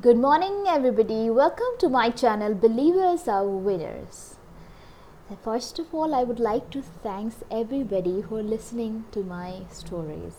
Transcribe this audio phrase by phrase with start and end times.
[0.00, 1.28] Good morning, everybody.
[1.28, 4.36] Welcome to my channel, Believers Are Winners.
[5.42, 10.34] First of all, I would like to thank everybody who are listening to my stories.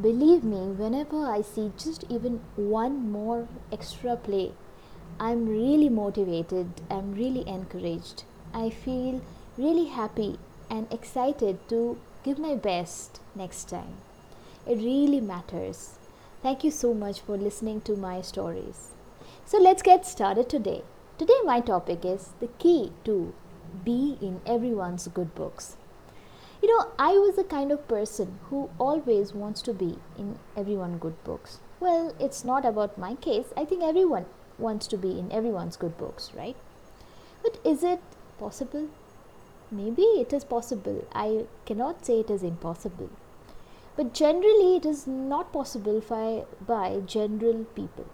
[0.00, 4.52] Believe me, whenever I see just even one more extra play,
[5.18, 8.22] I'm really motivated, I'm really encouraged.
[8.54, 9.20] I feel
[9.58, 10.38] really happy
[10.70, 13.96] and excited to give my best next time.
[14.64, 15.98] It really matters.
[16.42, 18.92] Thank you so much for listening to my stories.
[19.44, 20.82] So let's get started today.
[21.18, 23.34] Today, my topic is the key to
[23.84, 25.76] be in everyone's good books.
[26.62, 31.00] You know, I was the kind of person who always wants to be in everyone's
[31.00, 31.60] good books.
[31.80, 33.46] Well, it's not about my case.
[33.56, 34.26] I think everyone
[34.58, 36.56] wants to be in everyone's good books, right?
[37.42, 38.00] But is it
[38.38, 38.88] possible?
[39.70, 41.06] Maybe it is possible.
[41.14, 43.10] I cannot say it is impossible.
[43.96, 48.04] But generally, it is not possible by, by general people.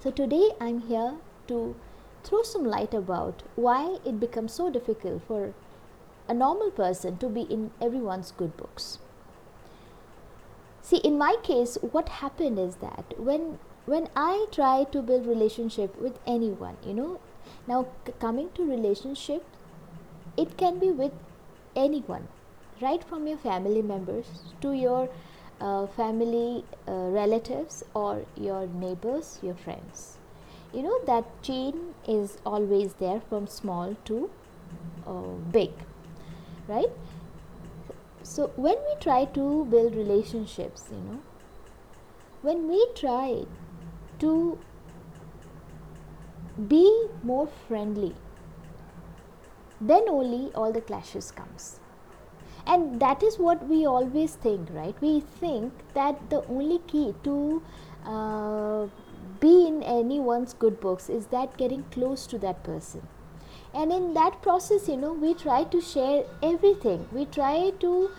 [0.00, 1.76] So, today I'm here to
[2.24, 5.54] throw some light about why it becomes so difficult for
[6.28, 8.98] a normal person to be in everyone's good books.
[10.82, 16.00] See, in my case, what happened is that when when I try to build relationship
[16.00, 17.20] with anyone, you know,
[17.66, 19.44] now c- coming to relationship,
[20.36, 21.12] it can be with
[21.74, 22.28] anyone
[22.80, 24.26] right from your family members
[24.60, 25.08] to your
[25.60, 30.16] uh, family uh, relatives or your neighbors, your friends.
[30.72, 34.30] You know that chain is always there from small to
[35.06, 35.72] uh, big,
[36.68, 36.92] right?
[38.22, 41.20] So when we try to build relationships, you know,
[42.42, 43.44] when we try
[44.20, 44.58] to
[46.68, 48.14] be more friendly,
[49.80, 51.80] then only all the clashes comes
[52.72, 54.94] and that is what we always think right?
[55.00, 57.62] We think that the only key to
[58.06, 58.86] uh,
[59.40, 63.06] be in anyone's good books is that getting close to that person.
[63.72, 67.08] And in that process you know we try to share everything.
[67.12, 68.10] We try to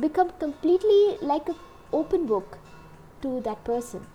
[0.00, 1.56] become completely like an
[1.92, 2.58] open book
[3.22, 4.06] to that person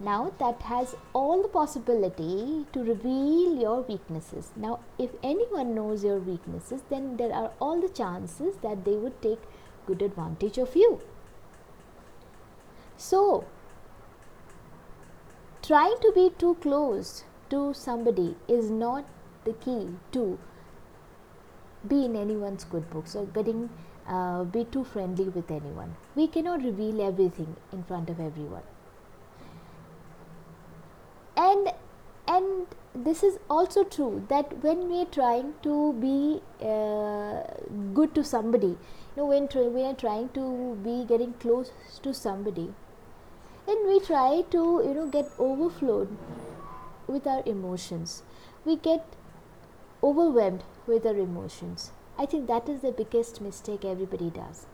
[0.00, 4.50] now that has all the possibility to reveal your weaknesses.
[4.56, 9.20] Now, if anyone knows your weaknesses, then there are all the chances that they would
[9.22, 9.38] take
[9.86, 11.00] good advantage of you.
[12.96, 13.44] So,
[15.62, 19.04] trying to be too close to somebody is not
[19.44, 20.38] the key to
[21.86, 23.68] be in anyone's good books or getting
[24.08, 25.94] uh, be too friendly with anyone.
[26.14, 28.62] We cannot reveal everything in front of everyone
[31.36, 31.72] and
[32.26, 37.42] and this is also true that when we are trying to be uh,
[37.92, 41.72] good to somebody you know when we are trying to be getting close
[42.02, 42.72] to somebody
[43.66, 46.16] then we try to you know get overflowed
[47.06, 48.22] with our emotions.
[48.64, 49.04] We get
[50.02, 51.92] overwhelmed with our emotions.
[52.18, 54.66] I think that is the biggest mistake everybody does.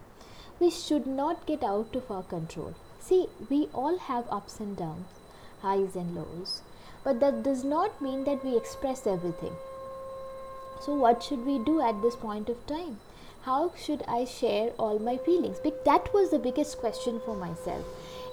[0.59, 2.75] We should not get out of our control.
[2.98, 5.19] See we all have ups and downs
[5.62, 6.62] highs and lows,
[7.04, 9.53] but that does not mean that we express everything.
[10.81, 13.00] So, what should we do at this point of time?
[13.43, 15.59] How should I share all my feelings?
[15.84, 17.84] That was the biggest question for myself.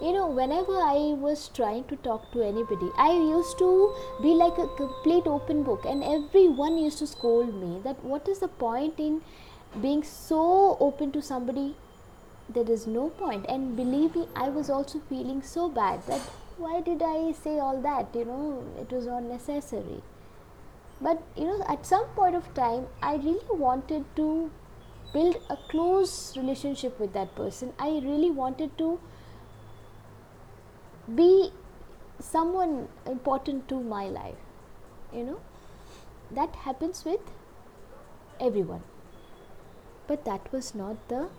[0.01, 4.57] You know, whenever I was trying to talk to anybody, I used to be like
[4.57, 8.99] a complete open book, and everyone used to scold me that what is the point
[8.99, 9.21] in
[9.81, 11.75] being so open to somebody
[12.49, 16.21] there is no point and believe me i was also feeling so bad that
[16.57, 18.15] why did I say all that?
[18.15, 20.01] You know, it was not necessary.
[20.99, 24.51] But you know, at some point of time, I really wanted to
[25.13, 27.73] build a close relationship with that person.
[27.79, 28.99] I really wanted to
[31.13, 31.51] be
[32.19, 34.35] someone important to my life.
[35.13, 35.39] You know,
[36.31, 37.21] that happens with
[38.39, 38.83] everyone.
[40.07, 41.29] But that was not the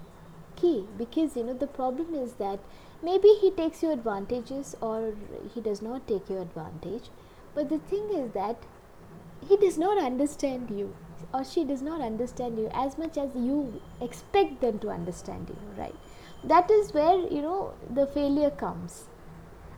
[0.56, 2.60] key because you know, the problem is that
[3.02, 5.14] maybe he takes your advantages or
[5.54, 7.10] he does not take your advantage.
[7.54, 8.56] But the thing is that
[9.48, 10.94] he does not understand you
[11.32, 15.56] or she does not understand you as much as you expect them to understand you
[15.80, 15.94] right?
[16.44, 19.06] That is where you know the failure comes.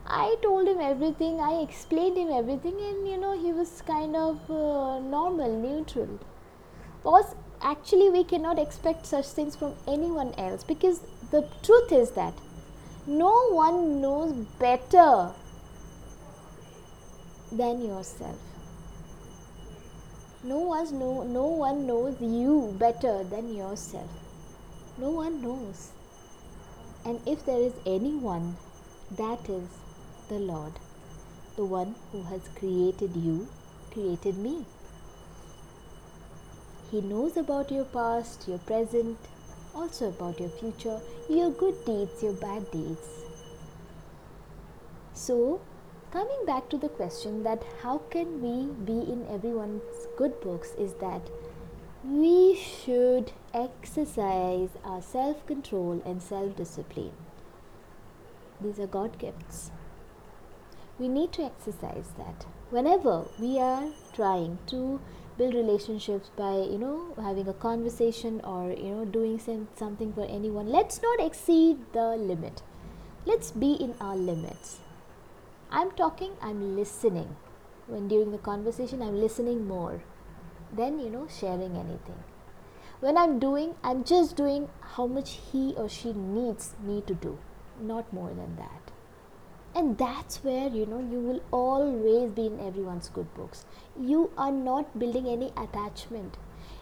[0.07, 4.51] I told him everything i explained him everything and you know he was kind of
[4.51, 6.19] uh, normal neutral.
[7.03, 11.01] Because actually we cannot expect such things from anyone else because
[11.31, 12.35] the truth is that
[13.07, 15.33] no one knows better
[17.53, 18.39] than yourself.
[20.43, 24.11] No one, no, no one knows you better than yourself.
[24.99, 25.91] No one knows.
[27.05, 28.57] And if there is anyone,
[29.17, 29.69] that is
[30.29, 30.73] the Lord.
[31.57, 33.49] the one who has created you,
[33.93, 34.65] created me.
[36.91, 39.19] He knows about your past, your present,
[39.81, 43.09] also about your future, your good deeds, your bad deeds.
[45.15, 45.61] So,
[46.13, 50.95] coming back to the question that how can we be in everyone's good books is
[50.95, 51.23] that
[52.05, 57.13] we should exercise our self control and self discipline.
[58.61, 59.71] These are God gifts.
[60.99, 62.47] We need to exercise that.
[62.71, 65.01] Whenever we are trying to
[65.41, 70.27] build relationships by you know having a conversation or you know doing some, something for
[70.27, 70.69] anyone.
[70.69, 72.63] Let's not exceed the limit.
[73.25, 74.81] Let's be in our limits.
[75.71, 77.37] I'm talking i'm listening.
[77.87, 80.03] When during the conversation i'm listening more
[80.81, 82.23] than you know sharing anything.
[83.01, 87.39] When i'm doing i'm just doing how much he or she needs me to do
[87.81, 88.91] not more than that
[89.75, 93.65] and that's where you know you will always be in everyone's good books.
[93.99, 96.37] You are not building any attachment.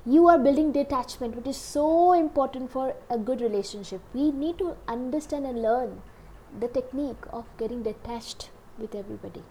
[0.07, 4.01] You are building detachment which is so important for a good relationship.
[4.15, 6.03] We need to understand and learn
[6.59, 9.43] the technique of getting detached with everybody.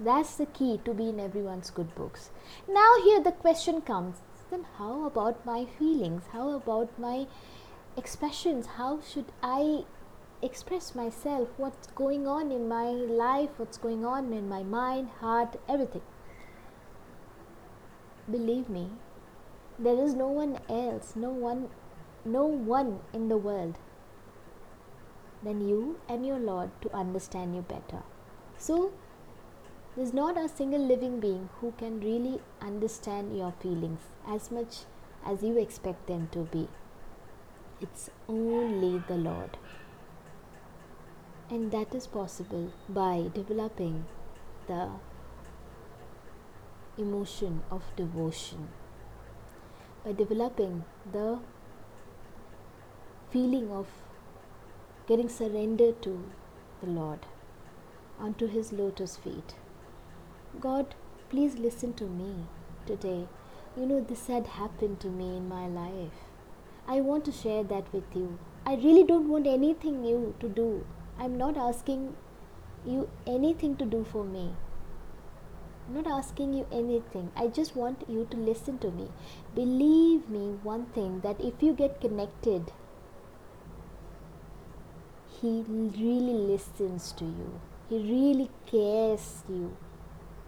[0.00, 2.30] That's the key to be in everyone's good books.
[2.68, 4.16] Now here the question comes
[4.52, 6.24] then how about my feelings?
[6.32, 7.26] How about my
[7.96, 8.66] expressions?
[8.78, 9.84] How should i
[10.42, 15.56] express myself, what's going on in my life, what's going on in my mind, heart,
[15.68, 16.02] everything.
[18.30, 18.90] Believe me,
[19.78, 21.68] there is no one else, no one,
[22.24, 23.78] no one in the world
[25.42, 28.02] than you and your Lord to understand you better.
[28.56, 28.92] So,
[29.96, 34.84] there's not a single living being who can really understand your feelings as much
[35.26, 36.68] as you expect them to be.
[37.80, 39.58] It's only the Lord.
[41.52, 44.06] And that is possible by developing
[44.66, 44.88] the
[46.96, 48.68] emotion of devotion,
[50.02, 50.84] by developing
[51.16, 51.40] the
[53.28, 53.86] feeling of
[55.06, 56.24] getting surrendered to
[56.80, 57.26] the Lord
[58.18, 59.54] onto His lotus feet.
[60.58, 60.94] God,
[61.28, 62.46] please listen to me
[62.86, 63.28] today.
[63.76, 66.24] You know, this had happened to me in my life.
[66.88, 68.38] I want to share that with you.
[68.64, 70.86] I really don't want anything new to do
[71.18, 72.14] I'm not asking
[72.84, 74.54] you anything to do for me.
[75.86, 77.30] I'm not asking you anything.
[77.36, 79.08] I just want you to listen to me.
[79.54, 82.72] Believe me one thing that if you get connected,
[85.40, 87.60] He really listens to you.
[87.88, 89.76] He really cares you.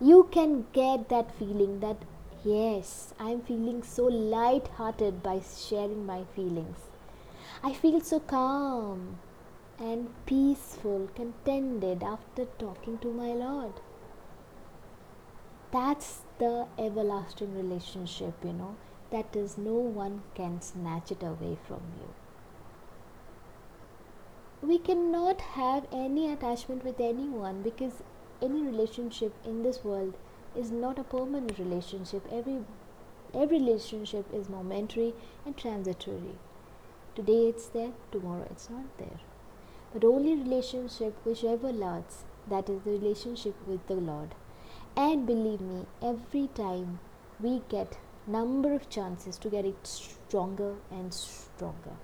[0.01, 1.97] You can get that feeling that
[2.45, 6.79] yes, I'm feeling so light hearted by sharing my feelings.
[7.63, 9.19] I feel so calm
[9.79, 13.73] and peaceful, contented after talking to my Lord.
[15.73, 18.77] That's the everlasting relationship, you know,
[19.11, 22.15] that is no one can snatch it away from you.
[24.63, 28.03] We cannot have any attachment with anyone because
[28.41, 30.15] any relationship in this world
[30.57, 32.25] is not a permanent relationship.
[32.31, 32.61] Every
[33.35, 35.13] every relationship is momentary
[35.45, 36.39] and transitory.
[37.17, 39.21] Today it's there, tomorrow it's not there
[39.95, 44.35] but only relationship which ever lasts that is the relationship with the lord.
[44.97, 46.99] And believe me every time
[47.41, 51.97] we get number of chances to get it stronger and stronger.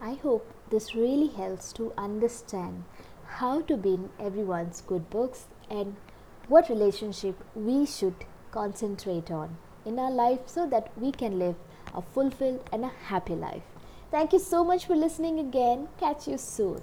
[0.00, 2.84] I hope this really helps to understand
[3.26, 5.94] how to be in everyone's good books and
[6.48, 11.54] what relationship we should concentrate on in our life so that we can live
[11.94, 13.71] a fulfilled and a happy life
[14.12, 15.88] Thank you so much for listening again.
[15.98, 16.82] Catch you soon.